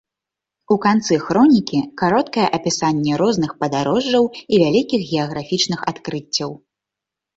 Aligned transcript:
У 0.75 0.77
канцы 0.85 1.17
хронікі 1.25 1.81
кароткае 2.03 2.47
апісанне 2.59 3.13
розных 3.23 3.51
падарожжаў 3.65 4.23
і 4.51 4.63
вялікіх 4.65 5.01
геаграфічных 5.11 5.79
адкрыццяў. 5.93 6.49